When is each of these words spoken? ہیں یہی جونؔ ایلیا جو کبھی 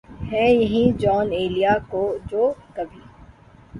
ہیں 0.29 0.49
یہی 0.51 0.83
جونؔ 1.01 1.27
ایلیا 1.37 1.73
جو 2.29 2.43
کبھی 2.75 3.01